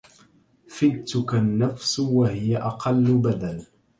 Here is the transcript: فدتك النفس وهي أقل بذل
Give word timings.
فدتك 0.67 1.33
النفس 1.35 1.99
وهي 1.99 2.57
أقل 2.57 3.17
بذل 3.17 3.65